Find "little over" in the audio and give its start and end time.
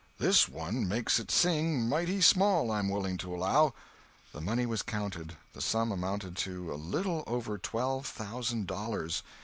6.73-7.59